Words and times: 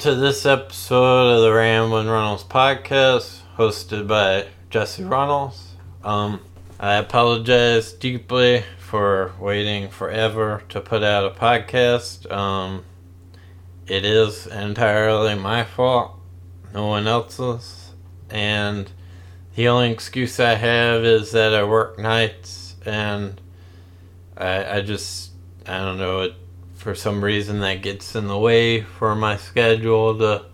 To 0.00 0.14
this 0.14 0.46
episode 0.46 1.34
of 1.34 1.42
the 1.42 1.52
Ramblin' 1.52 2.06
Runnels 2.06 2.44
podcast, 2.44 3.40
hosted 3.56 4.06
by 4.06 4.46
Jesse 4.70 5.02
Runnels. 5.02 5.74
Um, 6.04 6.40
I 6.78 6.94
apologize 6.94 7.94
deeply 7.94 8.62
for 8.78 9.32
waiting 9.40 9.88
forever 9.88 10.62
to 10.68 10.80
put 10.80 11.02
out 11.02 11.24
a 11.24 11.34
podcast. 11.34 12.30
Um, 12.30 12.84
it 13.88 14.04
is 14.04 14.46
entirely 14.46 15.34
my 15.34 15.64
fault, 15.64 16.12
no 16.72 16.86
one 16.86 17.08
else's, 17.08 17.92
and 18.30 18.92
the 19.56 19.66
only 19.66 19.90
excuse 19.90 20.38
I 20.38 20.54
have 20.54 21.04
is 21.04 21.32
that 21.32 21.52
I 21.52 21.64
work 21.64 21.98
nights 21.98 22.76
and 22.86 23.40
I, 24.36 24.76
I 24.76 24.80
just 24.80 25.32
I 25.66 25.78
don't 25.78 25.98
know 25.98 26.20
it 26.20 26.34
for 26.78 26.94
some 26.94 27.22
reason 27.24 27.58
that 27.58 27.82
gets 27.82 28.14
in 28.14 28.28
the 28.28 28.38
way 28.38 28.80
for 28.80 29.16
my 29.16 29.36
schedule 29.36 30.16
to 30.16 30.44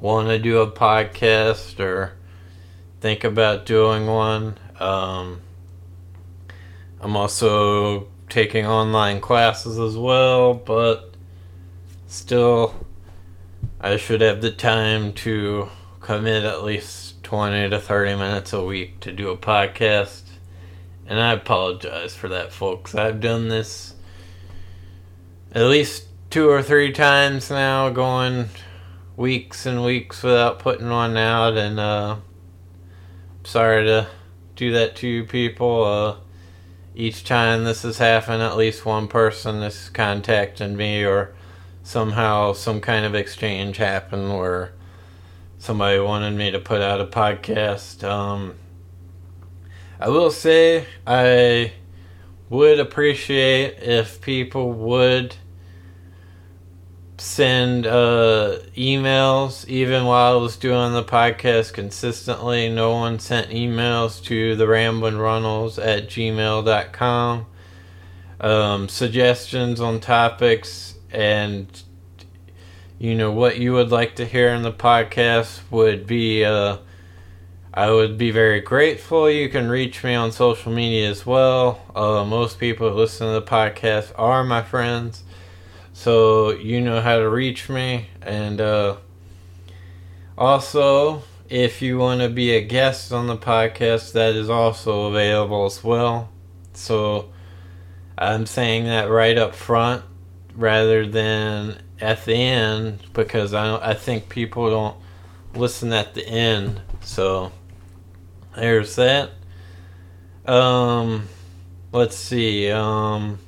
want 0.00 0.26
to 0.26 0.38
do 0.38 0.58
a 0.58 0.72
podcast 0.72 1.78
or 1.78 2.14
think 3.00 3.24
about 3.24 3.66
doing 3.66 4.06
one. 4.06 4.56
Um, 4.80 5.42
I'm 6.98 7.14
also 7.14 8.08
taking 8.30 8.66
online 8.66 9.20
classes 9.20 9.78
as 9.78 9.98
well, 9.98 10.54
but 10.54 11.14
still, 12.06 12.86
I 13.78 13.98
should 13.98 14.22
have 14.22 14.40
the 14.40 14.50
time 14.50 15.12
to 15.12 15.68
commit 16.00 16.44
at 16.44 16.64
least 16.64 17.22
20 17.22 17.68
to 17.68 17.78
30 17.78 18.16
minutes 18.16 18.54
a 18.54 18.64
week 18.64 19.00
to 19.00 19.12
do 19.12 19.28
a 19.28 19.36
podcast. 19.36 20.22
And 21.06 21.20
I 21.20 21.32
apologize 21.32 22.14
for 22.14 22.28
that, 22.28 22.50
folks. 22.50 22.94
I've 22.94 23.20
done 23.20 23.48
this 23.48 23.94
at 25.52 25.66
least 25.66 26.04
two 26.30 26.48
or 26.48 26.62
three 26.62 26.92
times 26.92 27.50
now, 27.50 27.90
going 27.90 28.48
weeks 29.16 29.66
and 29.66 29.84
weeks 29.84 30.22
without 30.22 30.58
putting 30.58 30.88
one 30.88 31.16
out, 31.16 31.56
and 31.56 31.80
uh, 31.80 32.16
sorry 33.42 33.84
to 33.84 34.06
do 34.54 34.72
that 34.72 34.96
to 34.96 35.08
you 35.08 35.24
people. 35.24 35.84
Uh, 35.84 36.16
each 36.94 37.24
time 37.24 37.64
this 37.64 37.82
has 37.82 37.98
happened, 37.98 38.42
at 38.42 38.56
least 38.56 38.86
one 38.86 39.08
person 39.08 39.62
is 39.62 39.88
contacting 39.90 40.76
me, 40.76 41.04
or 41.04 41.34
somehow 41.82 42.52
some 42.52 42.80
kind 42.80 43.04
of 43.04 43.14
exchange 43.14 43.76
happened 43.78 44.36
where 44.36 44.72
somebody 45.58 45.98
wanted 45.98 46.36
me 46.36 46.50
to 46.50 46.58
put 46.58 46.80
out 46.80 47.00
a 47.00 47.06
podcast. 47.06 48.04
Um, 48.04 48.54
I 49.98 50.08
will 50.08 50.30
say 50.30 50.86
I 51.06 51.72
would 52.48 52.80
appreciate 52.80 53.82
if 53.82 54.20
people 54.20 54.72
would 54.72 55.36
send 57.20 57.86
uh, 57.86 58.58
emails 58.76 59.66
even 59.68 60.06
while 60.06 60.38
I 60.38 60.40
was 60.40 60.56
doing 60.56 60.92
the 60.92 61.04
podcast 61.04 61.74
consistently. 61.74 62.68
No 62.68 62.92
one 62.92 63.18
sent 63.18 63.50
emails 63.50 64.24
to 64.24 64.56
the 64.56 64.66
Ramblin' 64.66 65.18
Runnels 65.18 65.78
at 65.78 66.08
gmail.com. 66.08 67.46
Um, 68.40 68.88
suggestions 68.88 69.80
on 69.82 70.00
topics 70.00 70.94
and 71.12 71.66
you 72.98 73.14
know 73.14 73.32
what 73.32 73.58
you 73.58 73.74
would 73.74 73.90
like 73.90 74.16
to 74.16 74.24
hear 74.24 74.48
in 74.50 74.62
the 74.62 74.72
podcast 74.72 75.60
would 75.70 76.06
be 76.06 76.44
uh, 76.44 76.78
I 77.72 77.90
would 77.90 78.18
be 78.18 78.30
very 78.30 78.60
grateful. 78.60 79.30
You 79.30 79.48
can 79.48 79.68
reach 79.68 80.02
me 80.02 80.14
on 80.14 80.32
social 80.32 80.72
media 80.72 81.08
as 81.08 81.24
well. 81.24 81.80
Uh, 81.94 82.24
most 82.24 82.58
people 82.58 82.90
who 82.90 82.96
listen 82.96 83.26
to 83.26 83.34
the 83.34 83.42
podcast 83.42 84.12
are 84.16 84.42
my 84.42 84.62
friends, 84.62 85.22
so 86.00 86.52
you 86.52 86.80
know 86.80 87.02
how 87.02 87.18
to 87.18 87.28
reach 87.28 87.68
me. 87.68 88.06
And 88.22 88.58
uh, 88.58 88.96
also, 90.38 91.24
if 91.50 91.82
you 91.82 91.98
want 91.98 92.22
to 92.22 92.30
be 92.30 92.52
a 92.52 92.62
guest 92.62 93.12
on 93.12 93.26
the 93.26 93.36
podcast, 93.36 94.12
that 94.12 94.34
is 94.34 94.48
also 94.48 95.08
available 95.10 95.66
as 95.66 95.84
well. 95.84 96.30
So 96.72 97.30
I'm 98.16 98.46
saying 98.46 98.84
that 98.84 99.10
right 99.10 99.36
up 99.36 99.54
front 99.54 100.02
rather 100.54 101.06
than 101.06 101.82
at 102.00 102.24
the 102.24 102.34
end 102.34 103.00
because 103.12 103.52
I 103.52 103.90
I 103.90 103.92
think 103.92 104.30
people 104.30 104.70
don't 104.70 104.96
listen 105.54 105.92
at 105.92 106.14
the 106.14 106.26
end. 106.26 106.80
So 107.02 107.52
there's 108.56 108.96
that. 108.96 109.32
Um, 110.46 111.28
let's 111.92 112.16
see. 112.16 112.70
Um, 112.70 113.38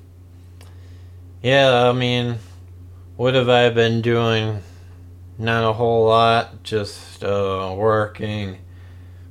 yeah, 1.43 1.89
I 1.89 1.93
mean, 1.93 2.39
what 3.17 3.35
have 3.35 3.49
I 3.49 3.71
been 3.71 4.01
doing? 4.01 4.63
Not 5.39 5.69
a 5.69 5.73
whole 5.73 6.07
lot. 6.07 6.63
Just 6.63 7.25
uh, 7.25 7.75
working, 7.77 8.59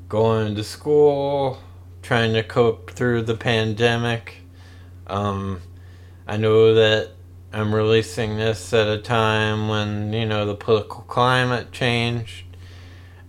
going 0.09 0.55
to 0.55 0.63
school, 0.63 1.59
trying 2.01 2.33
to 2.33 2.43
cope 2.43 2.91
through 2.91 3.23
the 3.23 3.35
pandemic. 3.35 4.41
Um, 5.07 5.61
I 6.27 6.37
know 6.37 6.73
that 6.73 7.11
I'm 7.53 7.73
releasing 7.73 8.37
this 8.37 8.73
at 8.73 8.87
a 8.87 8.97
time 8.97 9.67
when, 9.67 10.13
you 10.13 10.25
know, 10.25 10.45
the 10.45 10.55
political 10.55 11.01
climate 11.01 11.71
changed 11.71 12.45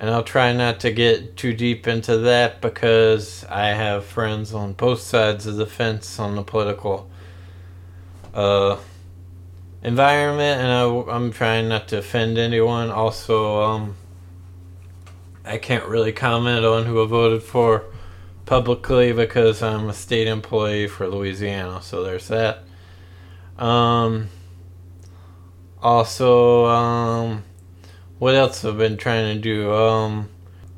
and 0.03 0.11
I'll 0.11 0.25
try 0.25 0.53
not 0.53 0.81
to 0.81 0.91
get 0.91 1.37
too 1.37 1.55
deep 1.55 1.87
into 1.87 2.19
that 2.19 2.61
because 2.61 3.45
I 3.49 3.69
have 3.69 4.05
friends 4.05 4.53
on 4.53 4.73
both 4.73 5.01
sides 5.01 5.47
of 5.47 5.55
the 5.55 5.67
fence 5.67 6.19
on 6.19 6.35
the 6.35 6.43
political 6.43 7.09
uh, 8.35 8.79
environment, 9.83 10.61
and 10.61 10.71
I, 10.71 11.17
am 11.17 11.33
trying 11.33 11.69
not 11.69 11.89
to 11.89 11.99
offend 11.99 12.39
anyone. 12.39 12.91
Also, 12.91 13.63
um, 13.63 13.97
I 15.45 15.59
can't 15.59 15.87
really 15.87 16.13
comment 16.13 16.65
on 16.65 16.87
who 16.87 17.03
I 17.03 17.07
voted 17.07 17.43
for 17.43 17.85
publicly 18.47 19.13
because 19.13 19.63
I'm 19.63 19.89
a 19.89 19.95
state 19.95 20.29
employee 20.29 20.87
for 20.87 21.09
Louisiana, 21.09 21.83
so 21.83 22.03
there's 22.03 22.29
that. 22.29 22.65
Um, 23.59 24.29
also, 25.83 26.67
um, 26.67 27.45
what 28.19 28.35
else 28.35 28.65
I've 28.65 28.79
been 28.79 28.97
trying 28.97 29.35
to 29.35 29.41
do? 29.41 29.73
Um, 29.73 30.29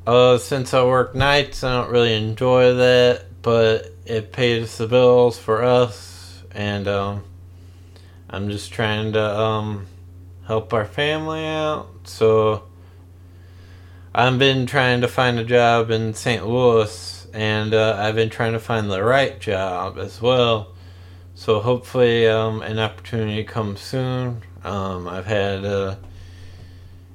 uh, 0.07 0.37
since 0.37 0.73
I 0.73 0.83
work 0.83 1.15
nights, 1.15 1.63
I 1.63 1.73
don't 1.79 1.91
really 1.91 2.13
enjoy 2.13 2.73
that, 2.73 3.25
but 3.41 3.93
it 4.05 4.31
pays 4.31 4.77
the 4.77 4.87
bills 4.87 5.37
for 5.37 5.63
us, 5.63 6.43
and 6.51 6.87
um, 6.87 7.23
I'm 8.35 8.49
just 8.49 8.73
trying 8.73 9.13
to 9.13 9.39
um, 9.39 9.87
help 10.45 10.73
our 10.73 10.83
family 10.83 11.45
out. 11.45 11.87
So 12.03 12.63
I've 14.13 14.37
been 14.37 14.65
trying 14.65 14.99
to 14.99 15.07
find 15.07 15.39
a 15.39 15.45
job 15.45 15.89
in 15.89 16.13
St. 16.13 16.45
Louis, 16.45 17.27
and 17.33 17.73
uh, 17.73 17.95
I've 17.97 18.15
been 18.15 18.29
trying 18.29 18.51
to 18.51 18.59
find 18.59 18.91
the 18.91 19.01
right 19.01 19.39
job 19.39 19.97
as 19.97 20.21
well. 20.21 20.73
So 21.33 21.61
hopefully, 21.61 22.27
um, 22.27 22.61
an 22.61 22.77
opportunity 22.77 23.45
comes 23.45 23.79
soon. 23.79 24.41
Um, 24.65 25.07
I've 25.07 25.27
had 25.27 25.63
uh, 25.63 25.95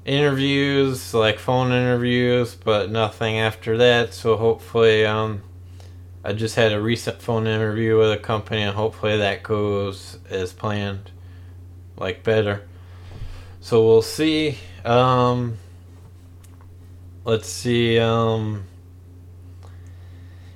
interviews, 0.07 1.13
like 1.13 1.39
phone 1.39 1.71
interviews, 1.71 2.55
but 2.55 2.91
nothing 2.91 3.37
after 3.37 3.77
that. 3.77 4.15
So 4.15 4.39
hopefully, 4.39 5.05
um, 5.05 5.43
I 6.25 6.33
just 6.33 6.57
had 6.57 6.73
a 6.73 6.81
recent 6.81 7.23
phone 7.23 7.47
interview 7.47 7.99
with 7.99 8.13
a 8.13 8.19
company, 8.19 8.63
and 8.63 8.75
hopefully 8.75 9.17
that 9.19 9.43
goes 9.43 10.19
as 10.29 10.53
planned, 10.53 11.11
like 11.97 12.23
better. 12.23 12.67
So 13.61 13.85
we'll 13.85 14.03
see. 14.03 14.59
Um, 14.85 15.59
let's 17.25 17.49
see. 17.49 17.99
Um, 17.99 18.65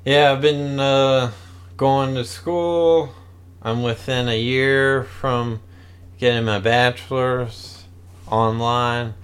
yeah, 0.05 0.33
I've 0.33 0.41
been 0.41 0.79
uh, 0.79 1.33
going 1.77 2.15
to 2.15 2.25
school. 2.25 3.15
I'm 3.63 3.83
within 3.83 4.29
a 4.29 4.39
year 4.39 5.05
from 5.05 5.63
getting 6.19 6.45
my 6.45 6.59
bachelor's 6.59 7.85
online 8.27 9.15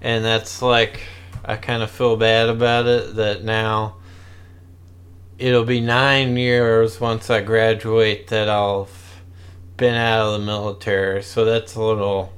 and 0.00 0.24
that's 0.24 0.62
like 0.62 1.02
I 1.44 1.56
kind 1.56 1.82
of 1.82 1.90
feel 1.90 2.16
bad 2.16 2.48
about 2.48 2.86
it 2.86 3.16
that 3.16 3.44
now 3.44 3.96
it'll 5.38 5.64
be 5.64 5.80
nine 5.80 6.36
years 6.36 7.00
once 7.00 7.30
I 7.30 7.40
graduate 7.40 8.28
that 8.28 8.48
I'll 8.48 8.88
been 9.78 9.94
out 9.94 10.26
of 10.26 10.40
the 10.40 10.46
military. 10.46 11.22
So 11.22 11.44
that's 11.46 11.76
a 11.76 11.82
little 11.82 12.32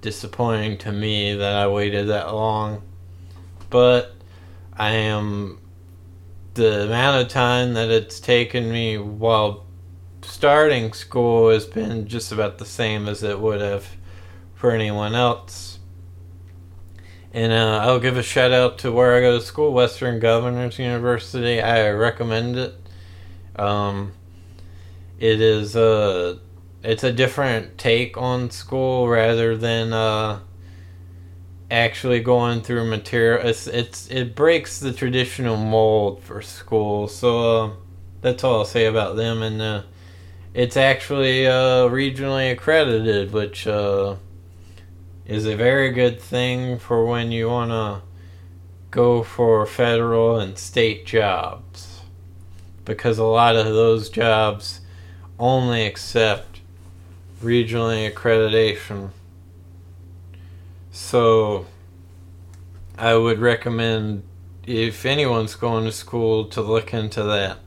disappointing 0.00 0.78
to 0.78 0.92
me 0.92 1.34
that 1.34 1.54
I 1.54 1.66
waited 1.66 2.08
that 2.08 2.32
long. 2.32 2.82
But 3.68 4.14
I 4.72 4.92
am 4.92 5.58
the 6.54 6.84
amount 6.84 7.20
of 7.20 7.28
time 7.28 7.74
that 7.74 7.90
it's 7.90 8.20
taken 8.20 8.70
me 8.70 8.96
while 8.96 9.66
starting 10.22 10.92
school 10.92 11.50
has 11.50 11.66
been 11.66 12.06
just 12.06 12.30
about 12.30 12.58
the 12.58 12.64
same 12.64 13.08
as 13.08 13.22
it 13.24 13.40
would 13.40 13.60
have 13.60 13.88
for 14.54 14.70
anyone 14.70 15.14
else. 15.16 15.71
And 17.34 17.50
uh, 17.50 17.80
I'll 17.82 18.00
give 18.00 18.18
a 18.18 18.22
shout 18.22 18.52
out 18.52 18.78
to 18.78 18.92
where 18.92 19.16
I 19.16 19.20
go 19.20 19.38
to 19.38 19.44
school, 19.44 19.72
Western 19.72 20.20
Governors 20.20 20.78
University. 20.78 21.62
I 21.62 21.90
recommend 21.90 22.58
it. 22.58 22.74
Um, 23.56 24.12
it 25.18 25.40
is 25.40 25.74
a 25.74 26.38
it's 26.82 27.04
a 27.04 27.12
different 27.12 27.78
take 27.78 28.16
on 28.18 28.50
school 28.50 29.08
rather 29.08 29.56
than 29.56 29.92
uh, 29.92 30.40
actually 31.70 32.20
going 32.20 32.60
through 32.60 32.84
material. 32.84 33.46
It's 33.46 33.66
it's 33.66 34.10
it 34.10 34.34
breaks 34.34 34.78
the 34.80 34.92
traditional 34.92 35.56
mold 35.56 36.22
for 36.22 36.42
school. 36.42 37.08
So 37.08 37.64
uh, 37.64 37.70
that's 38.20 38.44
all 38.44 38.58
I'll 38.58 38.64
say 38.66 38.84
about 38.84 39.16
them. 39.16 39.42
And 39.42 39.62
uh, 39.62 39.82
it's 40.52 40.76
actually 40.76 41.46
uh, 41.46 41.88
regionally 41.88 42.52
accredited, 42.52 43.32
which 43.32 43.66
uh, 43.66 44.16
is 45.26 45.46
a 45.46 45.56
very 45.56 45.90
good 45.90 46.20
thing 46.20 46.78
for 46.78 47.04
when 47.04 47.30
you 47.30 47.48
want 47.48 47.70
to 47.70 48.02
go 48.90 49.22
for 49.22 49.64
federal 49.66 50.38
and 50.38 50.58
state 50.58 51.06
jobs. 51.06 52.00
Because 52.84 53.18
a 53.18 53.24
lot 53.24 53.56
of 53.56 53.66
those 53.66 54.10
jobs 54.10 54.80
only 55.38 55.86
accept 55.86 56.60
regionally 57.42 58.12
accreditation. 58.12 59.10
So 60.90 61.66
I 62.98 63.14
would 63.14 63.38
recommend 63.38 64.24
if 64.66 65.04
anyone's 65.06 65.54
going 65.54 65.84
to 65.84 65.92
school 65.92 66.44
to 66.46 66.60
look 66.60 66.92
into 66.92 67.22
that. 67.22 67.58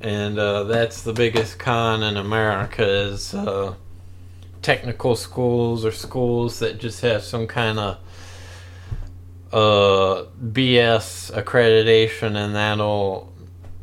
And 0.00 0.38
uh, 0.38 0.64
that's 0.64 1.02
the 1.02 1.14
biggest 1.14 1.58
con 1.58 2.02
in 2.02 2.16
America 2.16 2.86
is 2.86 3.32
uh, 3.32 3.74
technical 4.64 5.14
schools 5.14 5.84
or 5.84 5.92
schools 5.92 6.58
that 6.58 6.78
just 6.78 7.02
have 7.02 7.22
some 7.22 7.46
kind 7.46 7.78
of 7.78 7.98
uh, 9.52 10.24
BS 10.42 11.30
accreditation, 11.32 12.34
and 12.34 12.56
that'll 12.56 13.32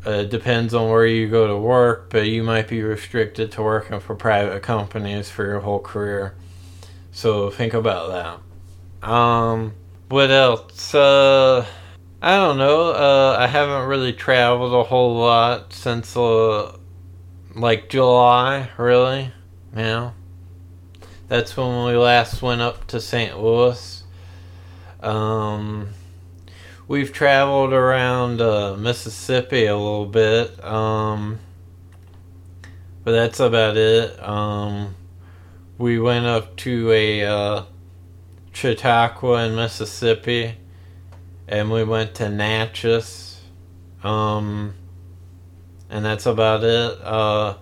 uh, 0.05 0.23
depends 0.23 0.73
on 0.73 0.89
where 0.89 1.05
you 1.05 1.29
go 1.29 1.47
to 1.47 1.55
work, 1.55 2.09
but 2.09 2.25
you 2.25 2.43
might 2.43 2.67
be 2.67 2.81
restricted 2.81 3.51
to 3.53 3.61
working 3.61 3.99
for 3.99 4.15
private 4.15 4.63
companies 4.63 5.29
for 5.29 5.45
your 5.45 5.59
whole 5.59 5.79
career. 5.79 6.35
So 7.11 7.51
think 7.51 7.73
about 7.73 8.41
that. 9.01 9.07
Um, 9.07 9.73
what 10.09 10.31
else? 10.31 10.95
Uh, 10.95 11.65
I 12.21 12.35
don't 12.37 12.57
know. 12.57 12.91
Uh, 12.91 13.37
I 13.39 13.47
haven't 13.47 13.87
really 13.87 14.13
traveled 14.13 14.73
a 14.73 14.83
whole 14.83 15.15
lot 15.15 15.73
since 15.73 16.17
uh, 16.17 16.75
like 17.55 17.89
July, 17.89 18.69
really. 18.77 19.31
Yeah. 19.75 20.11
That's 21.31 21.55
when 21.55 21.85
we 21.85 21.95
last 21.95 22.41
went 22.41 22.59
up 22.59 22.87
to 22.87 22.99
St. 22.99 23.41
Louis. 23.41 24.03
Um, 24.99 25.91
we've 26.89 27.13
traveled 27.13 27.71
around 27.71 28.41
uh, 28.41 28.75
Mississippi 28.75 29.65
a 29.67 29.77
little 29.77 30.07
bit, 30.07 30.61
um, 30.61 31.39
but 33.05 33.13
that's 33.13 33.39
about 33.39 33.77
it. 33.77 34.21
Um, 34.21 34.93
we 35.77 35.99
went 35.99 36.25
up 36.25 36.57
to 36.57 36.91
a 36.91 37.23
uh, 37.23 37.63
Chautauqua 38.51 39.45
in 39.45 39.55
Mississippi, 39.55 40.57
and 41.47 41.71
we 41.71 41.85
went 41.85 42.13
to 42.15 42.27
Natchez, 42.27 43.39
um, 44.03 44.73
and 45.89 46.03
that's 46.03 46.25
about 46.25 46.65
it. 46.65 47.01
Uh, 47.01 47.55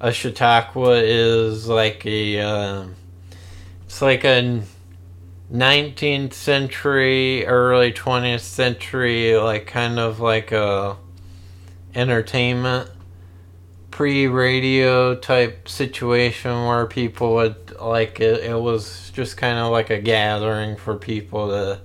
a 0.00 0.12
Chautauqua 0.12 1.00
is 1.02 1.68
like 1.68 2.04
a, 2.06 2.40
uh, 2.40 2.86
it's 3.84 4.02
like 4.02 4.24
a 4.24 4.62
19th 5.52 6.32
century, 6.32 7.46
early 7.46 7.92
20th 7.92 8.40
century, 8.40 9.36
like 9.36 9.66
kind 9.66 9.98
of 9.98 10.20
like 10.20 10.52
a 10.52 10.96
entertainment 11.94 12.90
pre-radio 13.94 15.14
type 15.14 15.68
situation 15.68 16.66
where 16.66 16.84
people 16.84 17.34
would 17.34 17.76
like 17.80 18.18
it, 18.18 18.42
it 18.42 18.60
was 18.60 19.12
just 19.14 19.36
kind 19.36 19.56
of 19.56 19.70
like 19.70 19.88
a 19.88 20.00
gathering 20.00 20.76
for 20.76 20.96
people 20.96 21.50
to 21.50 21.80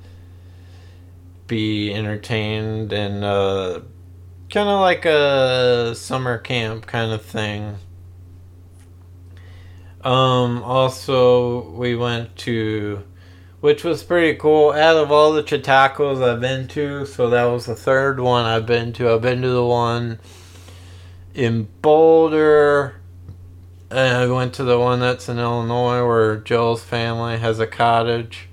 be 1.45 1.93
entertained 1.93 2.91
and 2.91 3.23
uh, 3.23 3.79
kind 4.49 4.67
of 4.67 4.79
like 4.79 5.05
a 5.05 5.93
summer 5.93 6.39
camp 6.39 6.87
kind 6.87 7.11
of 7.11 7.23
thing 7.23 7.75
um 10.03 10.63
also 10.63 11.69
we 11.71 11.95
went 11.95 12.35
to 12.37 13.03
which 13.59 13.83
was 13.83 14.03
pretty 14.03 14.37
cool. 14.37 14.71
Out 14.71 14.95
of 14.95 15.11
all 15.11 15.33
the 15.33 15.45
Chautauquas 15.45 16.21
I've 16.21 16.39
been 16.39 16.67
to, 16.69 17.05
so 17.05 17.29
that 17.29 17.45
was 17.45 17.65
the 17.65 17.75
third 17.75 18.19
one 18.19 18.45
I've 18.45 18.65
been 18.65 18.93
to. 18.93 19.13
I've 19.13 19.21
been 19.21 19.41
to 19.41 19.49
the 19.49 19.65
one 19.65 20.19
in 21.33 21.67
Boulder. 21.81 22.95
And 23.91 24.17
I 24.17 24.27
went 24.27 24.53
to 24.55 24.63
the 24.63 24.79
one 24.79 24.99
that's 24.99 25.27
in 25.29 25.39
Illinois 25.39 26.05
where 26.05 26.37
Joel's 26.37 26.83
family 26.83 27.37
has 27.39 27.59
a 27.59 27.67
cottage. 27.67 28.47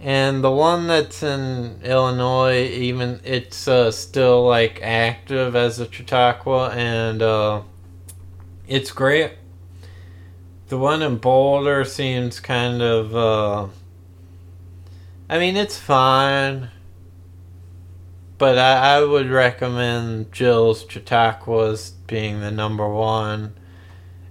And 0.00 0.44
the 0.44 0.50
one 0.50 0.86
that's 0.86 1.22
in 1.22 1.80
Illinois, 1.82 2.68
even 2.68 3.20
it's 3.24 3.66
uh, 3.66 3.90
still 3.90 4.46
like 4.46 4.80
active 4.82 5.56
as 5.56 5.80
a 5.80 5.90
Chautauqua, 5.90 6.70
and 6.72 7.22
uh, 7.22 7.62
it's 8.68 8.92
great. 8.92 9.32
The 10.74 10.80
one 10.80 11.02
in 11.02 11.18
Boulder 11.18 11.84
seems 11.84 12.40
kind 12.40 12.82
of 12.82 13.14
uh, 13.14 13.68
I 15.28 15.38
mean, 15.38 15.54
it's 15.54 15.78
fine. 15.78 16.68
But 18.38 18.58
I, 18.58 18.96
I 18.96 19.04
would 19.04 19.30
recommend 19.30 20.32
Jill's 20.32 20.84
Chautauquas 20.84 21.92
being 22.08 22.40
the 22.40 22.50
number 22.50 22.88
one. 22.88 23.54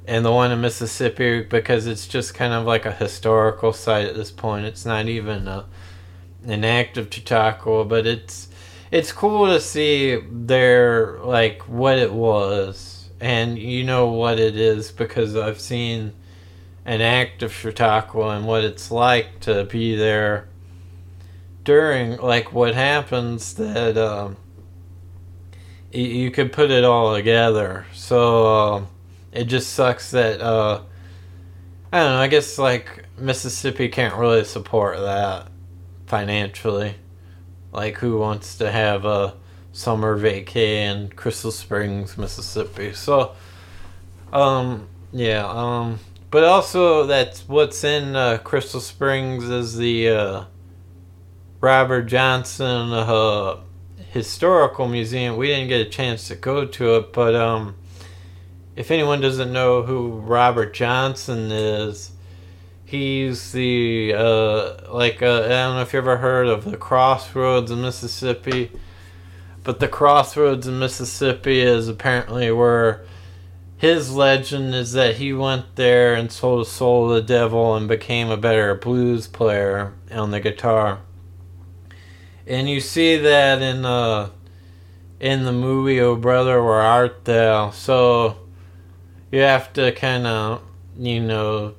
And 0.05 0.25
the 0.25 0.33
one 0.33 0.51
in 0.51 0.59
Mississippi 0.59 1.43
because 1.43 1.87
it's 1.87 2.09
just 2.09 2.33
kind 2.33 2.51
of 2.51 2.65
like 2.65 2.85
a 2.85 2.91
historical 2.91 3.71
site 3.71 4.07
at 4.07 4.15
this 4.15 4.29
point. 4.29 4.65
It's 4.65 4.85
not 4.85 5.07
even 5.07 5.47
a, 5.47 5.65
an 6.43 6.65
active 6.65 7.07
Chautauqua, 7.09 7.85
but 7.85 8.05
it's 8.05 8.49
it's 8.91 9.13
cool 9.13 9.45
to 9.45 9.61
see 9.61 10.19
their 10.29 11.19
like 11.19 11.61
what 11.69 11.97
it 11.97 12.11
was 12.11 13.09
and 13.21 13.57
you 13.57 13.85
know 13.85 14.07
what 14.07 14.39
it 14.39 14.57
is 14.57 14.91
because 14.91 15.37
I've 15.37 15.61
seen 15.61 16.11
an 16.85 17.01
act 17.01 17.43
of 17.43 17.53
Chautauqua 17.53 18.29
and 18.29 18.45
what 18.45 18.63
it's 18.63 18.91
like 18.91 19.39
to 19.41 19.63
be 19.65 19.95
there 19.95 20.47
during 21.63 22.17
like 22.17 22.51
what 22.51 22.75
happens 22.75 23.53
that 23.53 23.97
um, 23.97 24.35
you, 25.91 26.03
you 26.03 26.31
could 26.31 26.51
put 26.51 26.71
it 26.71 26.83
all 26.83 27.15
together. 27.15 27.85
So 27.93 28.47
uh, 28.47 28.85
it 29.31 29.45
just 29.45 29.73
sucks 29.73 30.11
that 30.11 30.41
uh, 30.41 30.81
I 31.91 31.99
don't 31.99 32.11
know. 32.13 32.19
I 32.19 32.27
guess 32.27 32.57
like 32.57 33.05
Mississippi 33.17 33.87
can't 33.87 34.15
really 34.15 34.43
support 34.43 34.97
that 34.99 35.47
financially. 36.07 36.95
Like 37.71 37.97
who 37.97 38.17
wants 38.17 38.57
to 38.57 38.69
have 38.69 39.05
a 39.05 39.35
summer 39.71 40.19
vacay 40.19 40.91
in 40.91 41.09
Crystal 41.09 41.51
Springs, 41.51 42.17
Mississippi? 42.17 42.93
So 42.93 43.35
um 44.33 44.87
yeah 45.11 45.45
um 45.47 45.99
but 46.33 46.43
also 46.43 47.05
that's 47.05 47.47
what's 47.47 47.83
in 47.83 48.15
uh, 48.15 48.39
Crystal 48.39 48.79
Springs 48.79 49.43
is 49.43 49.77
the 49.77 50.09
uh, 50.09 50.45
Robert 51.61 52.05
Johnson 52.05 52.91
uh, 52.91 53.57
Historical 54.09 54.87
Museum. 54.87 55.37
We 55.37 55.49
didn't 55.49 55.67
get 55.67 55.85
a 55.85 55.89
chance 55.91 56.27
to 56.29 56.35
go 56.35 56.65
to 56.65 56.95
it, 56.95 57.13
but 57.13 57.35
um, 57.35 57.75
if 58.75 58.89
anyone 58.89 59.21
doesn't 59.21 59.53
know 59.53 59.83
who 59.83 60.21
Robert 60.21 60.73
Johnson 60.73 61.51
is, 61.51 62.13
he's 62.83 63.51
the 63.51 64.15
uh, 64.17 64.91
like 64.91 65.21
uh, 65.21 65.43
I 65.43 65.49
don't 65.49 65.75
know 65.75 65.81
if 65.83 65.93
you 65.93 65.99
ever 65.99 66.17
heard 66.17 66.47
of 66.47 66.65
the 66.65 66.77
Crossroads 66.77 67.69
in 67.69 67.79
Mississippi, 67.83 68.71
but 69.63 69.79
the 69.79 69.87
Crossroads 69.87 70.65
in 70.65 70.79
Mississippi 70.79 71.61
is 71.61 71.87
apparently 71.87 72.51
where 72.51 73.05
his 73.77 74.13
legend 74.13 74.73
is 74.73 74.93
that 74.93 75.15
he 75.15 75.33
went 75.33 75.75
there 75.75 76.13
and 76.13 76.31
sold 76.31 76.59
his 76.59 76.69
soul 76.69 77.09
to 77.09 77.15
the 77.15 77.21
devil 77.21 77.75
and 77.75 77.87
became 77.87 78.29
a 78.29 78.37
better 78.37 78.75
blues 78.75 79.27
player 79.27 79.93
on 80.11 80.31
the 80.31 80.39
guitar 80.39 80.99
and 82.45 82.69
you 82.69 82.79
see 82.79 83.17
that 83.17 83.61
in 83.61 83.85
uh 83.85 84.29
in 85.19 85.45
the 85.45 85.53
movie 85.53 86.01
Oh 86.01 86.15
Brother 86.15 86.61
Where 86.61 86.81
Art 86.81 87.23
Thou. 87.23 87.69
So 87.69 88.37
you 89.31 89.39
have 89.39 89.71
to 89.73 89.91
kind 89.93 90.27
of 90.27 90.61
you 90.97 91.21
know 91.21 91.75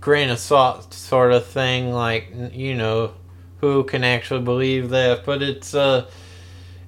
grain 0.00 0.28
of 0.30 0.38
salt 0.38 0.92
sort 0.92 1.32
of 1.32 1.46
thing, 1.46 1.92
like 1.92 2.32
you 2.52 2.74
know 2.74 3.14
who 3.60 3.84
can 3.84 4.04
actually 4.04 4.42
believe 4.42 4.90
that, 4.90 5.24
but 5.24 5.42
it's 5.42 5.74
uh 5.74 6.10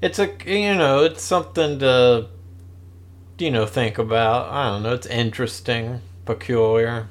it's 0.02 0.18
a 0.18 0.30
you 0.46 0.74
know 0.74 1.04
it's 1.04 1.22
something 1.22 1.78
to 1.78 2.28
you 3.38 3.50
know 3.50 3.66
think 3.66 3.98
about. 3.98 4.50
I 4.50 4.70
don't 4.70 4.82
know. 4.82 4.94
It's 4.94 5.06
interesting, 5.06 6.00
peculiar. 6.24 7.08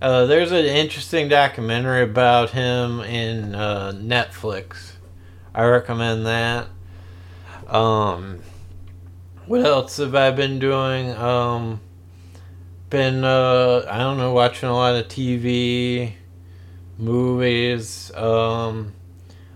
Uh, 0.00 0.26
there's 0.26 0.52
an 0.52 0.66
interesting 0.66 1.28
documentary 1.28 2.02
about 2.02 2.50
him 2.50 3.00
in 3.00 3.54
uh, 3.54 3.92
Netflix. 3.92 4.92
I 5.54 5.64
recommend 5.64 6.26
that. 6.26 6.68
Um, 7.66 8.40
what 9.46 9.64
else 9.64 9.96
have 9.96 10.14
I 10.14 10.30
been 10.30 10.58
doing? 10.58 11.10
Um, 11.12 11.80
been 12.90 13.24
uh, 13.24 13.86
I 13.90 13.98
don't 13.98 14.18
know, 14.18 14.32
watching 14.32 14.68
a 14.68 14.74
lot 14.74 14.96
of 14.96 15.08
TV. 15.08 16.12
movies. 16.98 18.10
Um, 18.14 18.92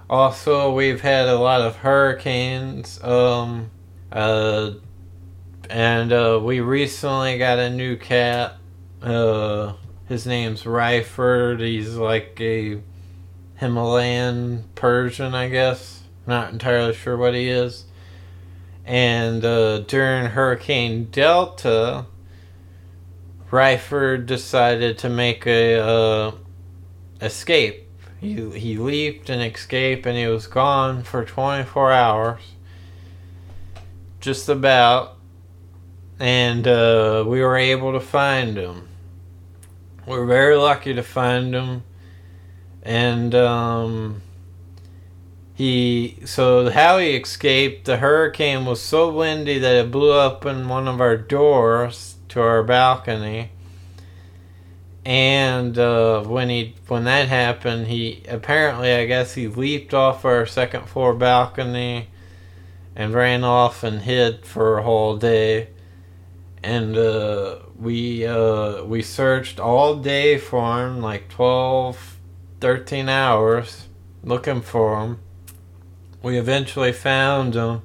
also, 0.08 0.72
we've 0.72 1.00
had 1.00 1.28
a 1.28 1.36
lot 1.36 1.60
of 1.60 1.76
hurricanes. 1.76 3.02
Um, 3.02 3.70
uh, 4.10 4.72
and 5.70 6.12
uh, 6.12 6.40
we 6.42 6.58
recently 6.58 7.38
got 7.38 7.60
a 7.60 7.70
new 7.70 7.96
cat. 7.96 8.56
Uh, 9.00 9.74
his 10.08 10.26
name's 10.26 10.64
Ryford. 10.64 11.60
He's 11.60 11.94
like 11.94 12.40
a 12.40 12.80
Himalayan 13.54 14.64
Persian, 14.74 15.32
I 15.32 15.48
guess. 15.48 16.02
Not 16.26 16.52
entirely 16.52 16.92
sure 16.92 17.16
what 17.16 17.34
he 17.34 17.48
is. 17.48 17.84
And 18.84 19.44
uh, 19.44 19.78
during 19.80 20.26
Hurricane 20.26 21.04
Delta, 21.04 22.06
Ryford 23.52 24.26
decided 24.26 24.98
to 24.98 25.08
make 25.08 25.46
a 25.46 25.78
uh, 25.78 26.32
escape. 27.20 27.86
He 28.20 28.50
he 28.58 28.76
leaped 28.76 29.30
and 29.30 29.40
escaped, 29.40 30.04
and 30.04 30.18
he 30.18 30.26
was 30.26 30.48
gone 30.48 31.04
for 31.04 31.24
24 31.24 31.92
hours, 31.92 32.40
just 34.20 34.48
about. 34.48 35.19
And 36.20 36.68
uh, 36.68 37.24
we 37.26 37.40
were 37.40 37.56
able 37.56 37.92
to 37.92 38.00
find 38.00 38.56
him. 38.56 38.88
We 40.06 40.16
are 40.16 40.26
very 40.26 40.56
lucky 40.56 40.94
to 40.94 41.02
find 41.02 41.54
him, 41.54 41.82
and 42.82 43.34
um, 43.34 44.22
he 45.54 46.18
so 46.24 46.70
how 46.70 46.98
he 46.98 47.16
escaped. 47.16 47.86
The 47.86 47.96
hurricane 47.96 48.66
was 48.66 48.80
so 48.82 49.10
windy 49.10 49.58
that 49.58 49.74
it 49.74 49.90
blew 49.90 50.12
up 50.12 50.44
in 50.46 50.68
one 50.68 50.88
of 50.88 51.00
our 51.00 51.16
doors 51.16 52.16
to 52.28 52.40
our 52.40 52.62
balcony 52.62 53.50
and 55.04 55.78
uh, 55.78 56.22
when 56.24 56.50
he 56.50 56.74
when 56.88 57.04
that 57.04 57.28
happened, 57.28 57.86
he 57.86 58.22
apparently 58.28 58.92
I 58.92 59.06
guess 59.06 59.34
he 59.34 59.48
leaped 59.48 59.94
off 59.94 60.24
our 60.24 60.46
second 60.46 60.88
floor 60.88 61.14
balcony 61.14 62.08
and 62.94 63.14
ran 63.14 63.42
off 63.42 63.82
and 63.82 64.02
hid 64.02 64.44
for 64.44 64.78
a 64.78 64.82
whole 64.82 65.16
day. 65.16 65.68
And 66.62 66.96
uh, 66.96 67.60
we 67.78 68.26
uh, 68.26 68.84
we 68.84 69.02
searched 69.02 69.58
all 69.58 69.96
day 69.96 70.36
for 70.36 70.86
him, 70.86 71.00
like 71.00 71.28
12, 71.30 72.18
13 72.60 73.08
hours, 73.08 73.88
looking 74.22 74.60
for 74.60 75.00
him. 75.00 75.20
We 76.22 76.38
eventually 76.38 76.92
found 76.92 77.54
him 77.54 77.82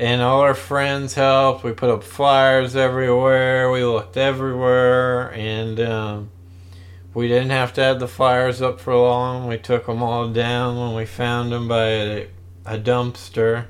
and 0.00 0.22
all 0.22 0.40
our 0.40 0.54
friends 0.54 1.12
helped. 1.12 1.62
We 1.62 1.72
put 1.72 1.90
up 1.90 2.02
flyers 2.02 2.74
everywhere. 2.74 3.70
We 3.70 3.84
looked 3.84 4.16
everywhere, 4.16 5.30
and 5.34 5.78
um, 5.78 6.30
we 7.12 7.28
didn't 7.28 7.50
have 7.50 7.74
to 7.74 7.82
have 7.82 8.00
the 8.00 8.08
flyers 8.08 8.62
up 8.62 8.80
for 8.80 8.96
long. 8.96 9.46
We 9.46 9.58
took 9.58 9.84
them 9.84 10.02
all 10.02 10.30
down 10.30 10.78
when 10.78 10.94
we 10.94 11.04
found 11.04 11.52
them 11.52 11.68
by 11.68 11.86
a, 11.86 12.28
a 12.64 12.78
dumpster, 12.78 13.66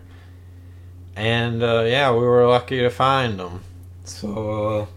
and 1.16 1.64
uh, 1.64 1.82
yeah, 1.88 2.12
we 2.12 2.20
were 2.20 2.46
lucky 2.46 2.78
to 2.78 2.90
find 2.90 3.40
them. 3.40 3.64
So 4.04 4.88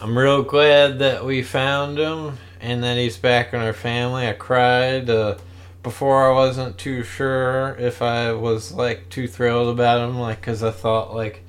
I'm 0.00 0.16
real 0.16 0.42
glad 0.42 0.98
that 1.00 1.24
we 1.24 1.42
found 1.42 1.98
him 1.98 2.38
and 2.60 2.82
that 2.84 2.96
he's 2.96 3.16
back 3.16 3.52
in 3.52 3.60
our 3.60 3.72
family. 3.72 4.26
I 4.26 4.32
cried. 4.32 5.08
Uh, 5.10 5.38
before 5.82 6.30
I 6.30 6.34
wasn't 6.34 6.76
too 6.76 7.02
sure 7.02 7.76
if 7.78 8.02
I 8.02 8.32
was 8.32 8.72
like 8.72 9.08
too 9.08 9.28
thrilled 9.28 9.68
about 9.68 10.06
him, 10.06 10.18
like 10.18 10.40
because 10.40 10.62
I 10.62 10.70
thought 10.70 11.14
like, 11.14 11.44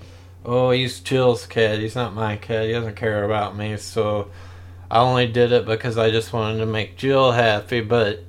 oh, 0.46 0.72
he's 0.72 1.00
Jill's 1.00 1.46
kid, 1.46 1.80
he's 1.80 1.96
not 1.96 2.14
my 2.14 2.38
kid, 2.38 2.68
he 2.68 2.74
doesn't 2.74 2.96
care 2.96 3.24
about 3.24 3.58
me, 3.58 3.78
so 3.78 4.30
I 4.90 5.00
only 5.00 5.28
did 5.28 5.52
it 5.52 5.66
because 5.66 5.98
I 5.98 6.10
just 6.10 6.32
wanted 6.32 6.60
to 6.60 6.66
make 6.66 6.98
Jill 6.98 7.32
happy. 7.32 7.82
But 7.82 8.24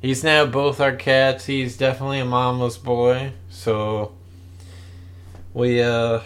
he's 0.00 0.22
now 0.22 0.46
both 0.46 0.80
our 0.80 0.94
cats. 0.94 1.46
He's 1.46 1.76
definitely 1.76 2.20
a 2.20 2.24
mama's 2.24 2.78
boy, 2.78 3.32
so 3.48 4.12
we 5.52 5.82
uh, 5.82 6.20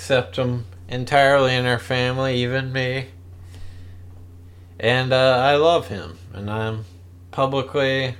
accept 0.00 0.36
him 0.36 0.64
entirely 0.88 1.54
in 1.54 1.66
our 1.66 1.78
family, 1.78 2.42
even 2.42 2.72
me. 2.72 3.08
And 4.78 5.12
uh, 5.12 5.36
I 5.36 5.56
love 5.56 5.88
him, 5.88 6.16
and 6.32 6.50
I'm 6.50 6.86
publicly 7.30 8.14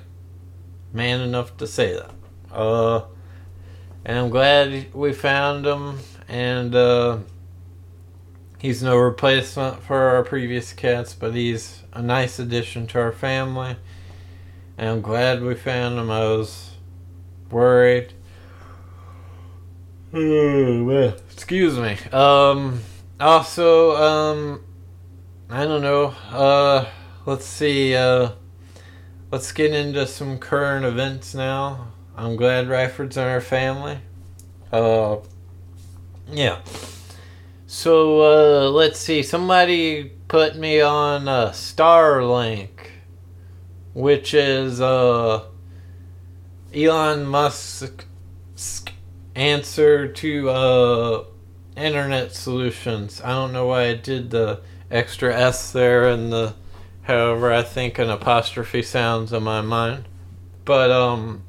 man 0.93 1.21
enough 1.21 1.57
to 1.57 1.65
say 1.65 1.95
that. 1.95 2.11
Uh, 2.55 3.05
and 4.05 4.19
I'm 4.19 4.29
glad 4.29 4.93
we 4.93 5.11
found 5.11 5.65
him, 5.65 5.97
and 6.27 6.75
uh, 6.75 7.17
he's 8.59 8.83
no 8.83 8.95
replacement 8.95 9.81
for 9.81 9.97
our 9.97 10.23
previous 10.23 10.73
cats, 10.73 11.15
but 11.15 11.33
he's 11.33 11.81
a 11.93 12.01
nice 12.03 12.37
addition 12.37 12.85
to 12.87 12.99
our 12.99 13.11
family. 13.11 13.75
And 14.77 14.87
I'm 14.87 15.01
glad 15.01 15.41
we 15.41 15.55
found 15.55 15.97
him. 15.97 16.11
I 16.11 16.25
was 16.25 16.73
worried. 17.49 18.13
Excuse 21.31 21.77
me. 21.77 21.97
Um, 22.11 22.81
also, 23.19 23.95
um, 23.95 24.63
I 25.49 25.63
don't 25.63 25.81
know. 25.81 26.07
Uh, 26.29 26.85
let's 27.25 27.45
see. 27.45 27.95
Uh, 27.95 28.31
let's 29.31 29.53
get 29.53 29.73
into 29.73 30.05
some 30.05 30.37
current 30.37 30.85
events 30.85 31.33
now. 31.33 31.93
I'm 32.17 32.35
glad 32.35 32.67
Ryford's 32.67 33.15
in 33.15 33.23
our 33.23 33.39
family. 33.39 33.99
Uh, 34.71 35.17
yeah. 36.29 36.59
So 37.65 38.21
uh, 38.21 38.69
let's 38.69 38.99
see. 38.99 39.23
Somebody 39.23 40.11
put 40.27 40.57
me 40.57 40.81
on 40.81 41.29
uh, 41.29 41.51
Starlink, 41.51 42.89
which 43.93 44.33
is 44.33 44.81
uh, 44.81 45.45
Elon 46.73 47.25
Musk's 47.25 48.05
answer 49.35 50.07
to 50.07 50.49
uh, 50.49 51.23
internet 51.75 52.33
solutions. 52.33 53.21
I 53.23 53.29
don't 53.29 53.53
know 53.53 53.67
why 53.67 53.87
I 53.87 53.93
did 53.93 54.31
the 54.31 54.61
extra 54.89 55.33
S 55.35 55.71
there 55.71 56.07
and 56.07 56.31
the 56.31 56.55
However, 57.03 57.51
I 57.51 57.63
think 57.63 57.97
an 57.97 58.09
apostrophe 58.09 58.83
sounds 58.83 59.33
in 59.33 59.43
my 59.43 59.61
mind. 59.61 60.07
But 60.65 60.91
um 60.91 61.43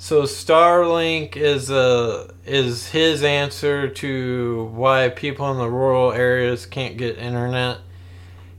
so 0.00 0.22
Starlink 0.22 1.36
is 1.36 1.70
a 1.70 2.32
is 2.46 2.88
his 2.90 3.22
answer 3.24 3.88
to 3.88 4.70
why 4.72 5.08
people 5.08 5.50
in 5.50 5.58
the 5.58 5.68
rural 5.68 6.12
areas 6.12 6.66
can't 6.66 6.96
get 6.96 7.18
internet. 7.18 7.78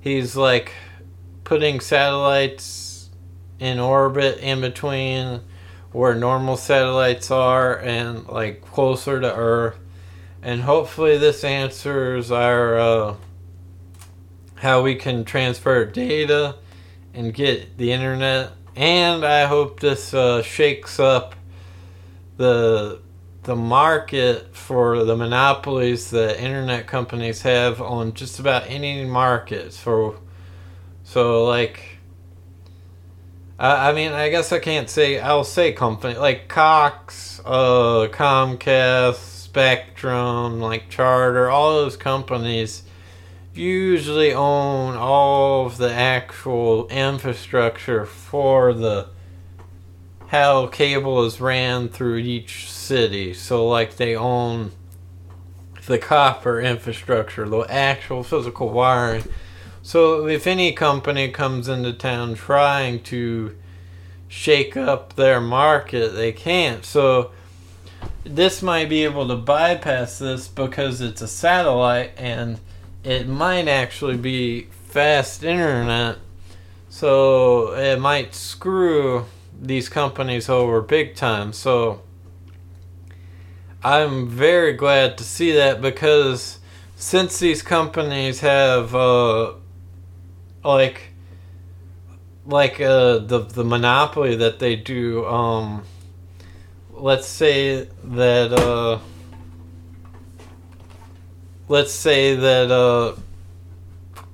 He's 0.02 0.36
like 0.36 0.74
putting 1.44 1.80
satellites 1.80 3.10
in 3.60 3.80
orbit 3.80 4.40
in 4.40 4.62
between 4.62 5.42
where 5.92 6.14
normal 6.16 6.56
satellites 6.58 7.32
are 7.32 7.80
and 7.80 8.28
like 8.28 8.62
closer 8.62 9.20
to 9.20 9.36
Earth. 9.36 9.78
And 10.42 10.62
hopefully 10.62 11.18
this 11.18 11.44
answers 11.44 12.32
our 12.32 12.80
uh, 12.80 13.16
how 14.56 14.82
we 14.82 14.96
can 14.96 15.26
transfer 15.26 15.86
data 15.86 16.56
and 17.14 17.34
get 17.34 17.78
the 17.78 17.92
internet. 17.92 18.52
And 18.76 19.26
I 19.26 19.46
hope 19.46 19.80
this 19.80 20.14
uh, 20.14 20.42
shakes 20.42 21.00
up 21.00 21.36
the 22.38 23.02
the 23.44 23.56
market 23.56 24.56
for 24.56 25.04
the 25.06 25.16
monopolies 25.16 26.12
that 26.12 26.40
internet 26.40 26.88
companies 26.88 27.42
have 27.42 27.82
on 27.82 28.14
just 28.14 28.40
about 28.40 28.64
any 28.68 29.04
markets 29.06 29.78
for 29.78 30.20
so 31.04 31.46
like 31.46 31.99
I, 33.60 33.90
I 33.90 33.94
mean 33.94 34.14
I 34.14 34.30
guess 34.30 34.52
I 34.52 34.60
can't 34.60 34.90
say 34.90 35.20
I'll 35.20 35.44
say 35.44 35.74
company 35.74 36.16
like 36.16 36.48
Cox, 36.48 37.42
uh 37.46 38.08
Comcast, 38.12 39.16
Spectrum, 39.16 40.60
like 40.62 40.90
Charter, 40.90 41.50
all 41.50 41.74
those 41.74 41.98
companies 41.98 42.84
usually 43.54 44.34
own 44.34 44.96
all 44.96 45.66
of 45.66 45.78
the 45.78 45.92
actual 45.92 46.88
infrastructure 46.88 48.06
for 48.06 48.74
the 48.74 49.08
how 50.28 50.68
cable 50.68 51.26
is 51.26 51.42
ran 51.42 51.90
through 51.90 52.18
each 52.18 52.72
city. 52.72 53.34
So 53.34 53.68
like 53.68 53.98
they 53.98 54.16
own 54.16 54.72
the 55.88 55.98
copper 55.98 56.62
infrastructure, 56.62 57.50
the 57.50 57.62
actual 57.62 58.24
physical 58.24 58.70
wiring. 58.70 59.24
So 59.82 60.28
if 60.28 60.46
any 60.46 60.74
company 60.74 61.30
comes 61.30 61.68
into 61.68 61.94
town 61.94 62.36
trying 62.36 63.02
to 63.04 63.56
shake 64.28 64.78
up 64.78 65.16
their 65.16 65.42
market, 65.42 66.10
they 66.10 66.32
can't. 66.32 66.86
So 66.86 67.32
this 68.24 68.62
might 68.62 68.90
be 68.90 69.04
able 69.04 69.28
to 69.28 69.36
bypass 69.36 70.20
this 70.20 70.48
because 70.48 71.02
it's 71.02 71.22
a 71.22 71.28
satellite 71.28 72.12
and 72.18 72.60
it 73.04 73.28
might 73.28 73.68
actually 73.68 74.18
be 74.18 74.68
fast 74.90 75.44
internet, 75.44 76.18
so 76.90 77.74
it 77.74 78.00
might 78.00 78.36
screw 78.36 79.26
these 79.60 79.90
companies 79.90 80.50
over 80.50 80.82
big 80.82 81.16
time. 81.16 81.54
So 81.54 82.02
I'm 83.84 84.28
very 84.28 84.74
glad 84.74 85.18
to 85.20 85.24
see 85.24 85.54
that 85.54 85.82
because 85.82 86.60
since 86.96 87.40
these 87.40 87.62
companies 87.62 88.42
have 88.42 88.94
uh, 88.94 89.54
like 90.70 91.02
like 92.46 92.80
uh, 92.82 93.20
the 93.20 93.40
the 93.40 93.64
monopoly 93.64 94.36
that 94.36 94.60
they 94.60 94.76
do. 94.76 95.26
Um, 95.26 95.84
let's 96.92 97.28
say 97.28 97.88
that 98.04 98.54
uh, 98.54 99.00
let's 101.68 101.92
say 101.92 102.36
that 102.36 102.72
uh, 102.72 103.16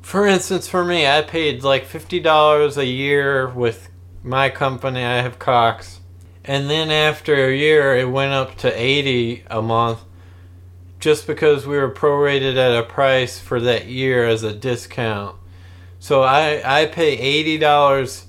for 0.01 0.27
instance, 0.27 0.67
for 0.67 0.85
me, 0.85 1.07
I 1.07 1.21
paid 1.21 1.63
like 1.63 1.85
fifty 1.85 2.19
dollars 2.19 2.77
a 2.77 2.85
year 2.85 3.49
with 3.49 3.89
my 4.23 4.49
company. 4.49 5.03
I 5.03 5.21
have 5.21 5.39
Cox, 5.39 5.99
and 6.43 6.69
then 6.69 6.91
after 6.91 7.49
a 7.49 7.55
year, 7.55 7.95
it 7.95 8.09
went 8.09 8.33
up 8.33 8.55
to 8.57 8.81
eighty 8.81 9.43
a 9.47 9.61
month, 9.61 9.99
just 10.99 11.27
because 11.27 11.65
we 11.65 11.77
were 11.77 11.91
prorated 11.91 12.55
at 12.55 12.77
a 12.77 12.83
price 12.83 13.39
for 13.39 13.59
that 13.61 13.87
year 13.87 14.25
as 14.25 14.43
a 14.43 14.53
discount. 14.53 15.35
So 15.99 16.23
I 16.23 16.81
I 16.81 16.85
pay 16.85 17.17
eighty 17.17 17.57
dollars 17.57 18.25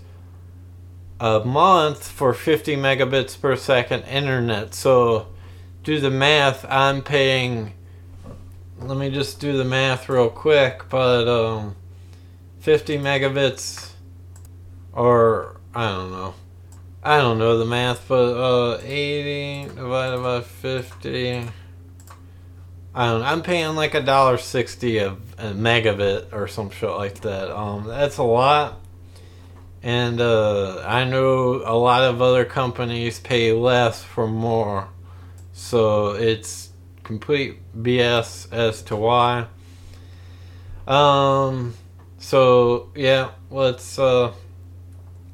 a 1.20 1.40
month 1.40 2.08
for 2.08 2.32
fifty 2.34 2.76
megabits 2.76 3.40
per 3.40 3.56
second 3.56 4.02
internet. 4.04 4.74
So 4.74 5.28
do 5.82 6.00
the 6.00 6.10
math. 6.10 6.64
I'm 6.68 7.02
paying 7.02 7.72
let 8.80 8.98
me 8.98 9.10
just 9.10 9.40
do 9.40 9.56
the 9.56 9.64
math 9.64 10.08
real 10.08 10.28
quick, 10.28 10.88
but 10.90 11.26
um, 11.28 11.76
50 12.60 12.98
megabits, 12.98 13.92
or 14.92 15.60
I 15.74 15.88
don't 15.90 16.10
know. 16.10 16.34
I 17.02 17.18
don't 17.18 17.38
know 17.38 17.58
the 17.58 17.64
math, 17.64 18.06
but 18.08 18.34
uh, 18.34 18.80
80 18.82 19.74
divided 19.74 20.22
by 20.22 20.40
50. 20.40 21.48
I'm 22.96 23.42
paying 23.42 23.76
like 23.76 23.94
a 23.94 24.00
dollar 24.00 24.38
sixty 24.38 24.98
a, 24.98 25.12
a 25.38 25.52
megabit 25.52 26.32
or 26.32 26.48
some 26.48 26.70
shit 26.70 26.90
like 26.90 27.20
that. 27.20 27.54
Um, 27.54 27.84
that's 27.84 28.18
a 28.18 28.22
lot. 28.22 28.80
And 29.82 30.20
uh, 30.20 30.82
I 30.86 31.04
know 31.04 31.62
a 31.64 31.76
lot 31.76 32.02
of 32.02 32.20
other 32.22 32.44
companies 32.44 33.20
pay 33.20 33.52
less 33.52 34.02
for 34.02 34.26
more. 34.26 34.88
So 35.52 36.10
it's 36.10 36.70
complete 37.02 37.58
BS 37.76 38.52
as 38.52 38.82
to 38.82 38.96
why. 38.96 39.46
Um, 40.86 41.74
so 42.18 42.90
yeah, 42.94 43.30
let's. 43.50 43.98
Uh, 43.98 44.32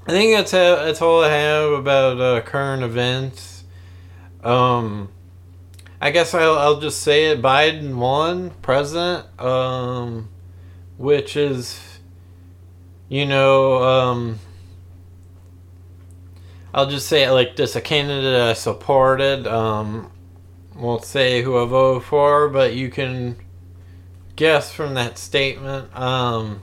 I 0.07 0.11
think 0.11 0.37
that's 0.37 0.51
ha- 0.51 0.85
that's 0.85 1.01
all 1.01 1.23
I 1.23 1.31
have 1.31 1.73
about 1.73 2.21
uh, 2.21 2.41
current 2.43 2.83
events. 2.83 3.65
Um, 4.43 5.09
I 6.03 6.11
guess 6.11 6.35
I'll, 6.35 6.59
I'll 6.59 6.81
just 6.81 7.01
say 7.01 7.27
it. 7.27 7.41
Biden 7.41 7.95
won 7.95 8.51
president. 8.61 9.41
Um, 9.41 10.29
which 10.99 11.37
is, 11.37 11.81
you 13.09 13.27
know, 13.27 13.83
um, 13.83 14.39
I'll 16.75 16.89
just 16.89 17.09
say 17.09 17.25
it 17.25 17.31
like 17.31 17.57
this: 17.57 17.77
a 17.77 17.81
candidate 17.81 18.41
I 18.41 18.53
supported. 18.53 19.47
Um, 19.47 20.11
won't 20.77 21.05
say 21.05 21.43
who 21.43 21.61
I 21.61 21.67
voted 21.67 22.05
for, 22.05 22.49
but 22.49 22.75
you 22.75 22.91
can 22.91 23.37
guess 24.37 24.73
from 24.73 24.95
that 24.95 25.19
statement. 25.19 25.95
Um, 25.97 26.63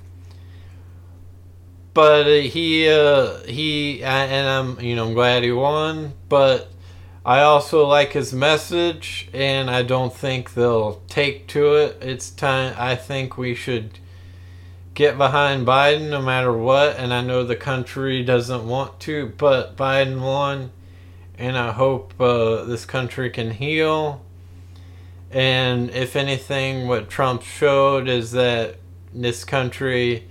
but 1.93 2.43
he, 2.43 2.89
uh, 2.89 3.39
he, 3.43 4.03
and 4.03 4.47
I'm, 4.47 4.79
you 4.79 4.95
know, 4.95 5.07
I'm 5.07 5.13
glad 5.13 5.43
he 5.43 5.51
won. 5.51 6.13
But 6.27 6.71
I 7.29 7.41
also 7.41 7.85
like 7.85 8.13
his 8.13 8.33
message, 8.33 9.29
and 9.33 9.69
I 9.69 9.83
don't 9.83 10.11
think 10.11 10.55
they'll 10.55 10.99
take 11.07 11.45
to 11.49 11.75
it. 11.75 11.99
It's 12.01 12.31
time. 12.31 12.73
I 12.75 12.95
think 12.95 13.37
we 13.37 13.53
should 13.53 13.99
get 14.95 15.15
behind 15.15 15.67
Biden 15.67 16.09
no 16.09 16.23
matter 16.23 16.51
what. 16.51 16.97
And 16.97 17.13
I 17.13 17.21
know 17.21 17.43
the 17.43 17.55
country 17.55 18.23
doesn't 18.23 18.67
want 18.67 18.99
to, 19.01 19.27
but 19.37 19.77
Biden 19.77 20.21
won 20.21 20.71
and 21.37 21.55
I 21.55 21.71
hope 21.71 22.19
uh, 22.19 22.63
this 22.63 22.83
country 22.85 23.29
can 23.29 23.51
heal. 23.51 24.25
And 25.29 25.91
if 25.91 26.15
anything, 26.15 26.87
what 26.87 27.11
Trump 27.11 27.43
showed 27.43 28.07
is 28.07 28.31
that 28.31 28.77
this 29.13 29.45
country 29.45 30.27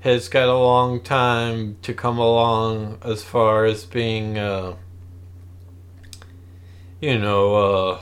has 0.00 0.28
got 0.28 0.48
a 0.48 0.58
long 0.58 1.00
time 1.00 1.76
to 1.82 1.94
come 1.94 2.18
along 2.18 2.98
as 3.02 3.22
far 3.22 3.64
as 3.64 3.84
being, 3.84 4.38
uh, 4.38 4.74
you 7.00 7.18
know, 7.18 7.54
uh, 7.54 8.00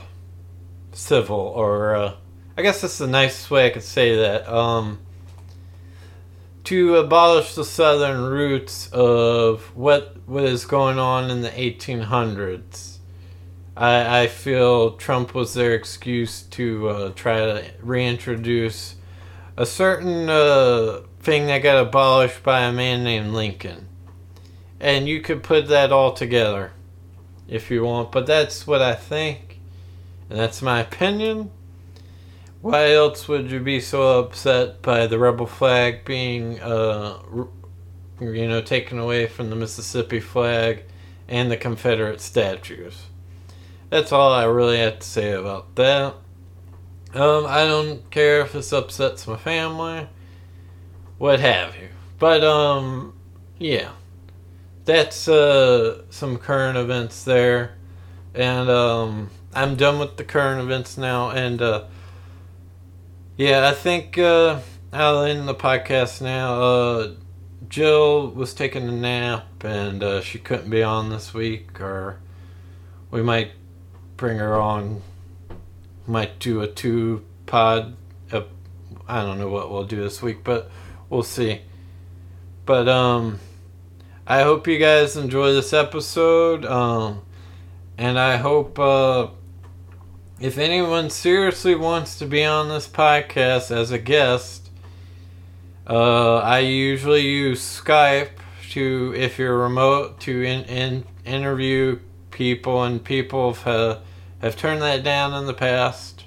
civil, 0.92 1.36
or 1.36 1.94
uh, 1.94 2.14
I 2.56 2.62
guess 2.62 2.80
that's 2.80 2.98
the 2.98 3.06
nicest 3.06 3.50
way 3.50 3.66
I 3.66 3.70
could 3.70 3.82
say 3.82 4.16
that. 4.16 4.48
Um, 4.48 5.00
to 6.64 6.96
abolish 6.96 7.54
the 7.54 7.64
southern 7.64 8.22
roots 8.22 8.88
of 8.92 9.76
what 9.76 10.16
what 10.26 10.44
is 10.44 10.64
going 10.64 10.98
on 10.98 11.30
in 11.30 11.42
the 11.42 11.50
1800s. 11.50 12.98
I, 13.76 14.22
I 14.22 14.26
feel 14.28 14.92
Trump 14.92 15.34
was 15.34 15.54
their 15.54 15.74
excuse 15.74 16.42
to 16.42 16.88
uh, 16.88 17.12
try 17.14 17.38
to 17.38 17.64
reintroduce 17.82 18.94
a 19.56 19.66
certain 19.66 20.28
uh, 20.30 21.00
thing 21.20 21.46
that 21.46 21.58
got 21.58 21.80
abolished 21.80 22.42
by 22.42 22.60
a 22.60 22.72
man 22.72 23.02
named 23.02 23.34
Lincoln. 23.34 23.88
And 24.80 25.08
you 25.08 25.20
could 25.20 25.42
put 25.42 25.68
that 25.68 25.92
all 25.92 26.12
together 26.12 26.72
if 27.48 27.70
you 27.70 27.84
want, 27.84 28.12
but 28.12 28.26
that's 28.26 28.66
what 28.66 28.82
I 28.82 28.94
think, 28.94 29.58
and 30.30 30.38
that's 30.38 30.62
my 30.62 30.80
opinion. 30.80 31.50
Why 32.62 32.94
else 32.94 33.28
would 33.28 33.50
you 33.50 33.60
be 33.60 33.78
so 33.80 34.20
upset 34.20 34.80
by 34.80 35.06
the 35.06 35.18
rebel 35.18 35.46
flag 35.46 36.04
being, 36.06 36.58
uh, 36.60 37.18
you 38.20 38.48
know, 38.48 38.62
taken 38.62 38.98
away 38.98 39.26
from 39.26 39.50
the 39.50 39.56
Mississippi 39.56 40.20
flag 40.20 40.84
and 41.28 41.50
the 41.50 41.58
Confederate 41.58 42.22
statues? 42.22 43.02
That's 43.90 44.12
all 44.12 44.32
I 44.32 44.44
really 44.44 44.78
have 44.78 45.00
to 45.00 45.06
say 45.06 45.32
about 45.32 45.74
that. 45.76 46.14
Um, 47.12 47.44
I 47.46 47.66
don't 47.66 48.10
care 48.10 48.40
if 48.40 48.52
this 48.52 48.72
upsets 48.72 49.26
my 49.26 49.36
family, 49.36 50.08
what 51.18 51.40
have 51.40 51.76
you. 51.76 51.88
But, 52.18 52.42
um, 52.42 53.12
yeah. 53.58 53.90
That's, 54.84 55.28
uh, 55.28 56.02
some 56.10 56.38
current 56.38 56.76
events 56.76 57.24
there. 57.24 57.74
And, 58.34 58.68
um, 58.68 59.30
I'm 59.54 59.76
done 59.76 59.98
with 59.98 60.16
the 60.16 60.24
current 60.24 60.60
events 60.60 60.98
now, 60.98 61.30
and, 61.30 61.62
uh, 61.62 61.84
yeah, 63.36 63.68
I 63.68 63.72
think 63.72 64.18
uh, 64.18 64.60
I'll 64.92 65.22
end 65.22 65.48
the 65.48 65.54
podcast 65.54 66.20
now. 66.20 66.60
Uh, 66.60 67.10
Jill 67.68 68.28
was 68.30 68.54
taking 68.54 68.88
a 68.88 68.92
nap 68.92 69.64
and 69.64 70.02
uh, 70.02 70.20
she 70.20 70.38
couldn't 70.38 70.70
be 70.70 70.82
on 70.82 71.10
this 71.10 71.34
week, 71.34 71.80
or 71.80 72.20
we 73.10 73.22
might 73.22 73.52
bring 74.16 74.38
her 74.38 74.54
on. 74.54 75.02
Might 76.06 76.38
do 76.38 76.60
a 76.60 76.68
two 76.68 77.24
pod. 77.46 77.96
I 79.06 79.22
don't 79.22 79.38
know 79.38 79.48
what 79.48 79.70
we'll 79.70 79.84
do 79.84 80.02
this 80.02 80.22
week, 80.22 80.44
but 80.44 80.70
we'll 81.10 81.22
see. 81.22 81.62
But 82.64 82.88
um, 82.88 83.40
I 84.26 84.42
hope 84.42 84.66
you 84.66 84.78
guys 84.78 85.16
enjoy 85.16 85.52
this 85.52 85.72
episode. 85.72 86.64
Um, 86.64 87.22
and 87.98 88.18
I 88.18 88.36
hope 88.36 88.78
uh 88.78 89.28
if 90.40 90.58
anyone 90.58 91.10
seriously 91.10 91.74
wants 91.74 92.18
to 92.18 92.26
be 92.26 92.44
on 92.44 92.68
this 92.68 92.88
podcast 92.88 93.70
as 93.70 93.92
a 93.92 93.98
guest, 93.98 94.68
uh, 95.86 96.38
I 96.38 96.58
usually 96.58 97.22
use 97.22 97.60
Skype 97.62 98.30
to, 98.70 99.14
if 99.16 99.38
you're 99.38 99.56
remote, 99.56 100.18
to 100.20 100.42
in, 100.42 100.64
in, 100.64 101.04
interview 101.24 102.00
people, 102.32 102.82
and 102.82 103.02
people 103.02 103.54
have, 103.54 104.00
have 104.42 104.56
turned 104.56 104.82
that 104.82 105.04
down 105.04 105.34
in 105.34 105.46
the 105.46 105.54
past. 105.54 106.24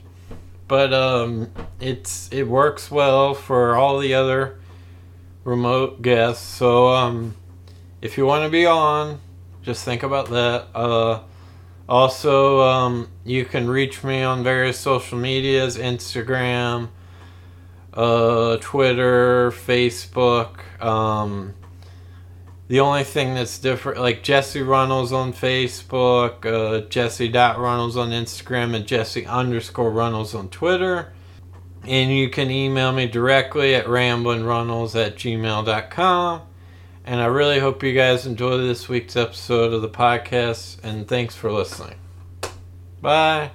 But 0.70 0.94
um, 0.94 1.52
it's 1.80 2.32
it 2.32 2.48
works 2.48 2.90
well 2.90 3.34
for 3.34 3.76
all 3.76 4.00
the 4.00 4.14
other 4.14 4.60
remote 5.44 6.02
guests. 6.02 6.46
So 6.46 6.88
um, 6.88 7.36
if 8.02 8.18
you 8.18 8.26
want 8.26 8.44
to 8.44 8.50
be 8.50 8.66
on, 8.66 9.20
just 9.62 9.84
think 9.84 10.04
about 10.04 10.30
that. 10.30 10.68
Uh, 10.74 11.22
also, 11.90 12.62
um, 12.62 13.10
you 13.26 13.46
can 13.46 13.70
reach 13.70 14.04
me 14.04 14.22
on 14.22 14.44
various 14.44 14.80
social 14.80 15.18
medias 15.18 15.78
Instagram, 15.78 16.90
uh, 17.94 18.58
Twitter, 18.58 19.52
Facebook. 19.52 20.60
Um, 20.82 21.54
the 22.68 22.82
only 22.82 23.06
thing 23.06 23.34
that's 23.34 23.58
different, 23.60 24.00
like 24.00 24.24
Jesse 24.24 24.62
Runnels 24.62 25.14
on 25.14 25.32
Facebook, 25.32 26.46
uh, 26.46 26.88
Jesse.Runnels 26.88 27.96
on 27.96 28.10
Instagram, 28.10 28.76
and 28.76 28.86
Jesse 28.86 29.26
underscore 29.26 29.92
Runnels 29.92 30.36
on 30.36 30.50
Twitter. 30.50 31.14
And 31.84 32.12
you 32.12 32.30
can 32.30 32.52
email 32.52 32.92
me 32.92 33.08
directly 33.08 33.74
at 33.74 33.86
ramblingrunnels 33.86 35.02
at 35.02 35.16
gmail.com. 35.16 36.42
And 37.08 37.22
I 37.22 37.28
really 37.28 37.60
hope 37.60 37.84
you 37.84 37.94
guys 37.94 38.26
enjoy 38.26 38.58
this 38.58 38.90
week's 38.90 39.16
episode 39.16 39.72
of 39.72 39.82
the 39.82 39.88
podcast. 39.88 40.84
And 40.84 41.08
thanks 41.08 41.36
for 41.36 41.50
listening. 41.50 41.96
Bye. 43.02 43.52